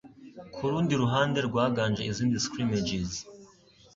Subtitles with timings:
[0.53, 3.11] kurundi ruhande rwaganje izindi scrimmages